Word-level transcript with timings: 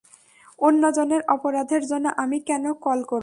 অন্যজনের 0.59 1.21
অপরাধের 1.27 1.83
জন্য 1.85 2.05
আমি 2.17 2.37
কেন 2.39 2.65
কল 2.75 2.99
করব? 3.03 3.19